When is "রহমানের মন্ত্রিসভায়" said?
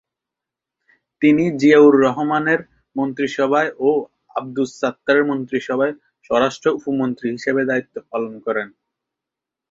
2.05-3.69